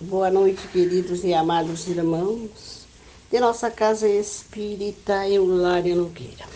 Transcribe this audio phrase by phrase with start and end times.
[0.00, 2.86] Boa noite, queridos e amados irmãos
[3.32, 6.46] de nossa casa espírita Eulária Nogueira.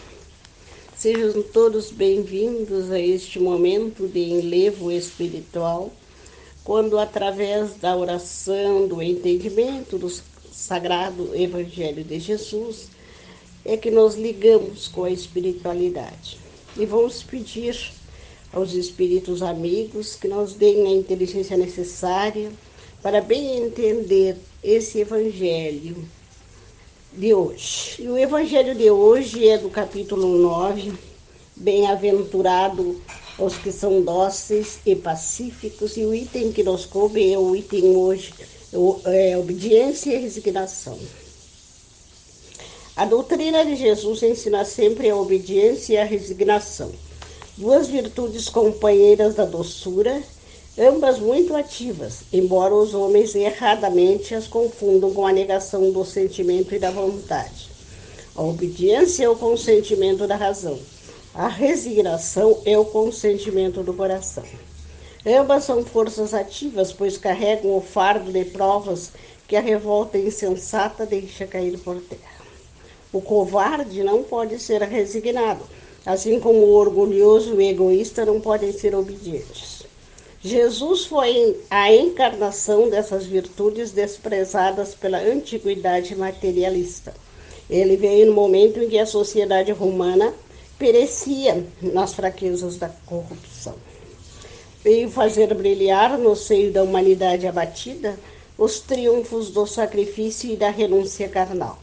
[0.97, 5.91] Sejam todos bem-vindos a este momento de enlevo espiritual,
[6.63, 10.09] quando, através da oração, do entendimento do
[10.53, 12.91] sagrado Evangelho de Jesus,
[13.65, 16.39] é que nos ligamos com a espiritualidade.
[16.77, 17.77] E vamos pedir
[18.53, 22.53] aos espíritos amigos que nos deem a inteligência necessária
[23.03, 26.09] para bem entender esse evangelho
[27.13, 27.97] de hoje.
[27.99, 30.93] E o evangelho de hoje é do capítulo 9,
[31.57, 33.03] bem-aventurado
[33.39, 37.97] os que são dóceis e pacíficos, e o item que nos coube é o item
[37.97, 38.33] hoje,
[39.05, 40.99] é obediência e resignação.
[42.95, 46.93] A doutrina de Jesus ensina sempre a obediência e a resignação,
[47.57, 50.23] duas virtudes companheiras da doçura
[50.79, 56.79] ambas muito ativas, embora os homens erradamente as confundam com a negação do sentimento e
[56.79, 57.71] da vontade.
[58.35, 60.79] A obediência é o consentimento da razão.
[61.35, 64.45] A resignação é o consentimento do coração.
[65.25, 69.13] Ambas são forças ativas, pois carregam o fardo de provas
[69.47, 72.43] que a revolta insensata deixa cair por terra.
[73.13, 75.63] O covarde não pode ser resignado,
[76.07, 79.82] assim como o orgulhoso e o egoísta não podem ser obedientes.
[80.45, 87.15] Jesus foi a encarnação dessas virtudes desprezadas pela antiguidade materialista.
[87.71, 90.35] Ele veio no momento em que a sociedade romana
[90.77, 93.77] perecia nas fraquezas da corrupção.
[94.83, 98.19] Veio fazer brilhar no seio da humanidade abatida
[98.59, 101.79] os triunfos do sacrifício e da renúncia carnal.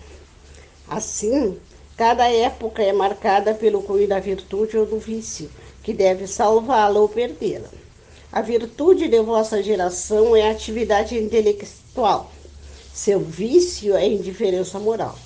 [0.86, 1.58] Assim,
[1.96, 5.50] cada época é marcada pelo cunho da virtude ou do vício,
[5.82, 7.79] que deve salvá-la ou perdê-la.
[8.32, 12.32] A virtude de vossa geração é a atividade intelectual.
[12.94, 15.18] Seu vício é indiferença moral.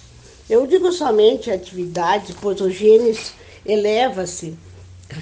[0.50, 3.14] Eu digo somente atividade, pois o gênio
[3.66, 4.58] eleva-se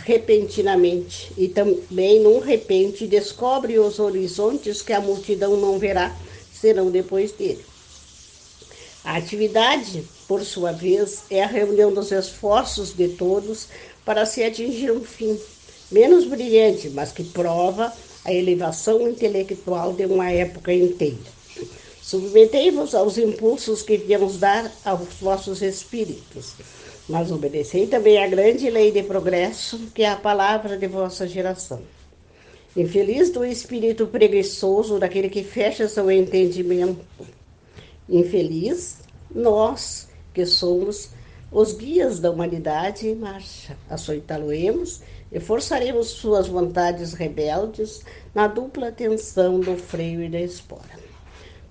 [0.05, 6.15] repentinamente e também, num repente, descobre os horizontes que a multidão não verá,
[6.53, 7.65] serão depois dele.
[9.03, 13.67] A atividade, por sua vez, é a reunião dos esforços de todos
[14.05, 15.39] para se atingir um fim
[15.91, 17.93] menos brilhante, mas que prova
[18.23, 21.17] a elevação intelectual de uma época inteira.
[22.01, 26.53] Submetei-vos aos impulsos que viemos dar aos vossos espíritos,
[27.07, 31.81] mas obedecei também à grande lei de progresso, que é a palavra de vossa geração.
[32.75, 37.05] Infeliz do espírito preguiçoso, daquele que fecha seu entendimento.
[38.09, 38.97] Infeliz
[39.33, 41.09] nós, que somos
[41.51, 43.77] os guias da humanidade em marcha.
[43.89, 45.01] Açoitá-lo-emos
[45.31, 48.01] e forçaremos suas vontades rebeldes
[48.35, 50.99] na dupla tensão do freio e da espora.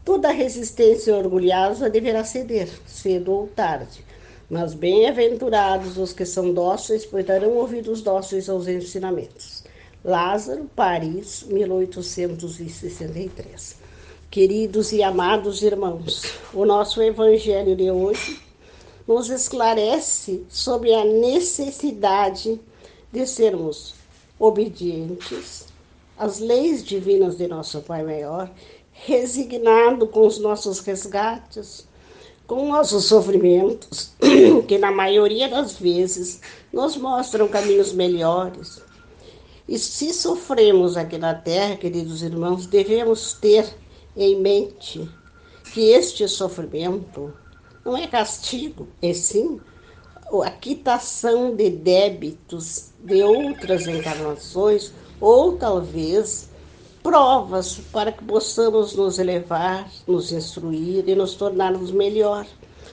[0.05, 4.05] Toda resistência orgulhosa deverá ceder, cedo ou tarde,
[4.49, 9.63] mas bem-aventurados os que são dóceis, pois darão ouvidos dóceis aos ensinamentos.
[10.03, 13.77] Lázaro, Paris, 1863.
[14.31, 16.23] Queridos e amados irmãos,
[16.55, 18.41] o nosso evangelho de hoje
[19.07, 22.59] nos esclarece sobre a necessidade
[23.13, 23.95] de sermos
[24.39, 25.67] obedientes
[26.19, 28.51] às leis divinas de nosso Pai Maior,
[28.93, 31.89] resignado com os nossos resgates,
[32.47, 34.13] com nossos sofrimentos,
[34.69, 36.41] que na maioria das vezes
[36.73, 38.83] nos mostram caminhos melhores.
[39.67, 43.67] E se sofremos aqui na terra, queridos irmãos, devemos ter
[44.17, 45.09] em mente
[45.73, 47.33] que este sofrimento
[47.85, 49.61] não é castigo, é sim
[50.45, 56.49] a quitação de débitos de outras encarnações ou talvez
[57.03, 62.47] provas para que possamos nos elevar, nos instruir e nos tornarmos melhor.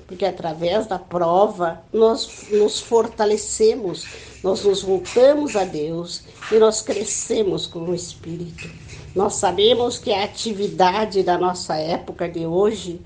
[0.08, 4.06] Porque através da prova nós nos fortalecemos,
[4.42, 8.70] nós nos voltamos a Deus e nós crescemos com o Espírito.
[9.14, 13.02] Nós sabemos que a atividade da nossa época de hoje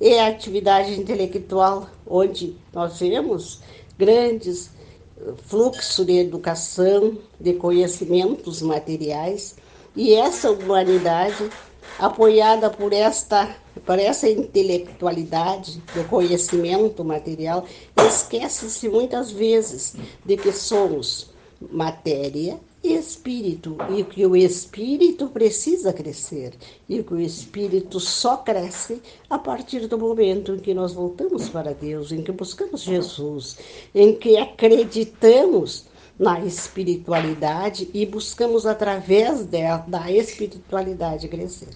[0.00, 3.60] é a atividade intelectual, onde nós vemos
[3.98, 4.70] grandes
[5.18, 9.56] eh, fluxo de educação, de conhecimentos materiais,
[9.94, 11.50] e essa humanidade,
[11.98, 13.56] apoiada por esta,
[13.86, 17.64] por essa intelectualidade do conhecimento material,
[18.06, 19.94] esquece-se muitas vezes
[20.24, 21.30] de que somos
[21.70, 22.60] matéria
[22.94, 26.54] espírito e que o espírito precisa crescer
[26.88, 31.74] e que o espírito só cresce a partir do momento em que nós voltamos para
[31.74, 33.58] Deus, em que buscamos Jesus,
[33.94, 35.86] em que acreditamos
[36.18, 41.74] na espiritualidade e buscamos através da, da espiritualidade crescer.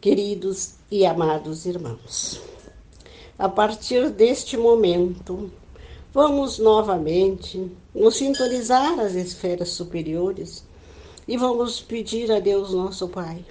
[0.00, 2.40] Queridos e amados irmãos,
[3.38, 5.50] a partir deste momento,
[6.12, 10.64] vamos novamente nos sintonizar às esferas superiores
[11.26, 13.44] e vamos pedir a Deus nosso Pai,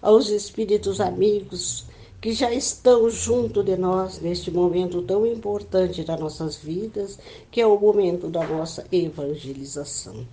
[0.00, 1.84] aos espíritos amigos
[2.20, 7.18] que já estão junto de nós neste momento tão importante das nossas vidas,
[7.50, 10.24] que é o momento da nossa evangelização.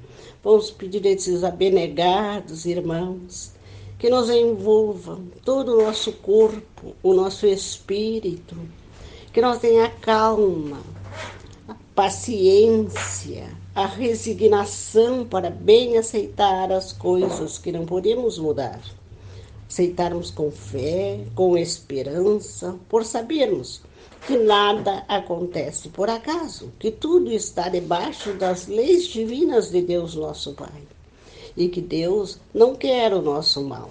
[0.44, 3.52] Vamos pedir a esses abenegados irmãos
[3.98, 8.56] que nos envolvam todo o nosso corpo, o nosso espírito,
[9.34, 10.80] que nós tenha calma,
[12.00, 18.80] paciência, a resignação para bem aceitar as coisas que não podemos mudar
[19.68, 23.82] aceitarmos com fé, com esperança, por sabermos
[24.26, 30.54] que nada acontece por acaso, que tudo está debaixo das leis divinas de Deus nosso
[30.54, 30.82] Pai.
[31.58, 33.90] E que Deus não quer o nosso mal.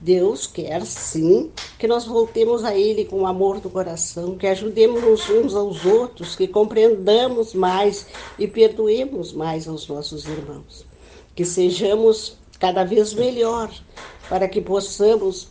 [0.00, 5.28] Deus quer sim que nós voltemos a Ele com o amor do coração, que ajudemos
[5.28, 8.06] uns aos outros, que compreendamos mais
[8.38, 10.86] e perdoemos mais aos nossos irmãos.
[11.34, 13.70] Que sejamos cada vez melhor
[14.28, 15.48] para que possamos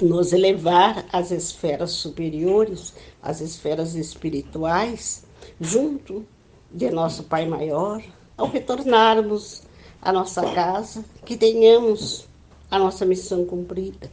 [0.00, 5.24] nos elevar às esferas superiores, às esferas espirituais,
[5.60, 6.24] junto
[6.70, 8.02] de nosso Pai Maior,
[8.36, 9.62] ao retornarmos
[10.00, 12.27] à nossa casa, que tenhamos
[12.70, 14.10] a nossa missão cumprida.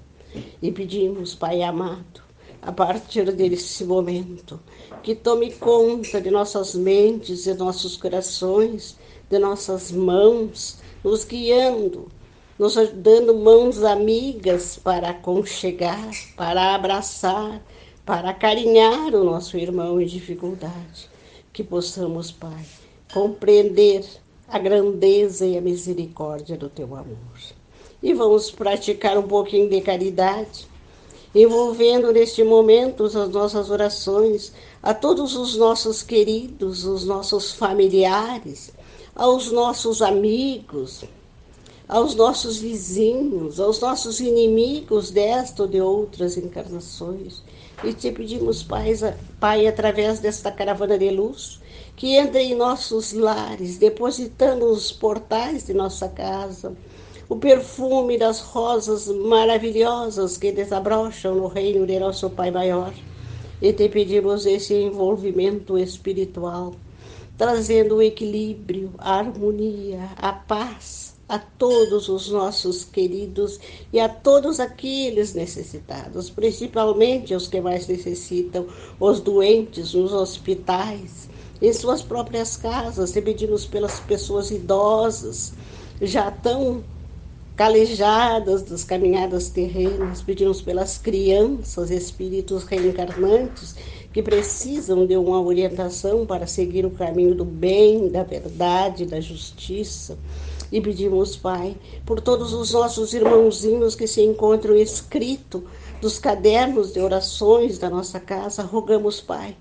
[0.62, 2.22] E pedimos, Pai amado,
[2.62, 4.60] a partir desse momento,
[5.04, 8.98] que tome conta de nossas mentes, de nossos corações,
[9.30, 12.10] de nossas mãos, nos guiando
[12.58, 17.62] nos dando mãos amigas para aconchegar, para abraçar,
[18.06, 21.10] para acarinhar o nosso irmão em dificuldade.
[21.52, 22.66] Que possamos, Pai,
[23.14, 24.06] compreender
[24.48, 27.16] a grandeza e a misericórdia do teu amor.
[28.06, 30.68] E vamos praticar um pouquinho de caridade,
[31.34, 34.54] envolvendo neste momento as nossas orações
[34.84, 38.72] a todos os nossos queridos, os nossos familiares,
[39.16, 41.04] aos nossos amigos,
[41.90, 47.42] aos nossos vizinhos, aos nossos inimigos desta ou de outras encarnações.
[47.84, 48.94] E te pedimos, pai,
[49.40, 51.60] pai, através desta caravana de luz,
[51.96, 56.76] que entre em nossos lares, depositando os portais de nossa casa,
[57.28, 62.94] o perfume das rosas maravilhosas que desabrocham no reino de nosso Pai Maior.
[63.62, 66.74] E te pedimos esse envolvimento espiritual,
[67.38, 73.60] trazendo o equilíbrio, a harmonia, a paz a todos os nossos queridos
[73.92, 78.68] e a todos aqueles necessitados, principalmente os que mais necessitam,
[79.00, 81.28] os doentes nos hospitais,
[81.68, 85.54] em suas próprias casas, pedimos pelas pessoas idosas,
[86.02, 86.84] já tão
[87.56, 93.76] calejadas das caminhadas terrenas, pedimos pelas crianças, espíritos reencarnantes
[94.12, 100.18] que precisam de uma orientação para seguir o caminho do bem, da verdade, da justiça.
[100.72, 101.76] E pedimos, Pai,
[102.06, 105.64] por todos os nossos irmãozinhos que se encontram escritos
[106.02, 109.56] dos cadernos de orações da nossa casa, rogamos, Pai,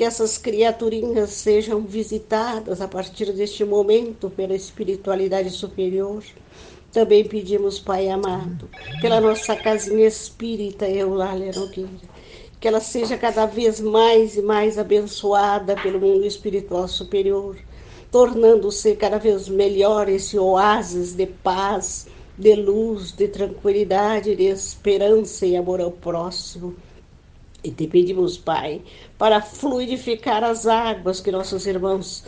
[0.00, 6.24] que essas criaturinhas sejam visitadas a partir deste momento pela espiritualidade superior.
[6.90, 8.66] Também pedimos, Pai amado,
[9.02, 11.90] pela nossa casinha espírita Eulália Nogueira,
[12.58, 17.58] que ela seja cada vez mais e mais abençoada pelo mundo espiritual superior
[18.10, 22.06] tornando-se cada vez melhor esse oásis de paz,
[22.38, 26.74] de luz, de tranquilidade, de esperança e amor ao próximo.
[27.62, 28.80] E te pedimos, Pai,
[29.18, 32.24] para fluidificar as águas que nossos irmãos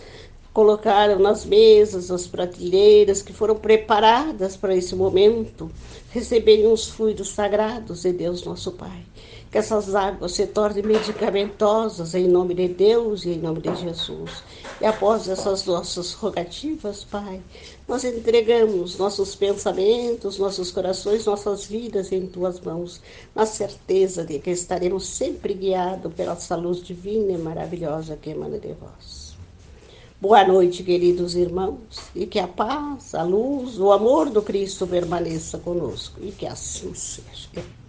[0.52, 5.70] colocaram nas mesas, nas prateleiras que foram preparadas para esse momento,
[6.10, 9.04] receberem os fluidos sagrados de Deus nosso Pai.
[9.50, 14.42] Que essas águas se tornem medicamentosas em nome de Deus e em nome de Jesus.
[14.80, 17.40] E após essas nossas rogativas, Pai,
[17.86, 23.00] nós entregamos nossos pensamentos, nossos corações, nossas vidas em tuas mãos,
[23.34, 28.72] na certeza de que estaremos sempre guiados pela luz divina e maravilhosa que emana de
[28.72, 29.32] vós.
[30.20, 31.80] Boa noite, queridos irmãos,
[32.14, 36.94] e que a paz, a luz, o amor do Cristo permaneça conosco, e que assim
[36.94, 37.81] seja.